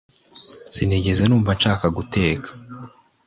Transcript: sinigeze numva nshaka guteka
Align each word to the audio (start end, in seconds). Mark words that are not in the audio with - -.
sinigeze 0.73 1.23
numva 1.25 1.51
nshaka 1.57 1.85
guteka 1.97 2.47